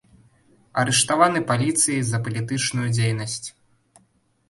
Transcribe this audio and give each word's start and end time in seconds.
Арыштаваны 0.83 1.39
паліцыяй 1.53 2.01
за 2.09 2.23
палітычную 2.27 2.87
дзейнасць. 2.99 3.43